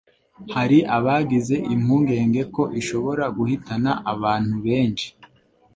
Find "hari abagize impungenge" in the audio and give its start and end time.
0.53-2.41